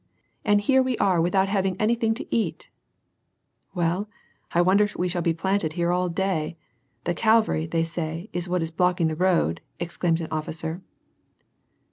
[0.43, 2.71] And here we are without having anything to eat!"
[3.75, 4.09] Well,
[4.53, 6.55] 1 wonder if we shall be planted here all day?
[7.03, 10.81] The cavalry, they say, is what is blocking the road," exclaimed an officer.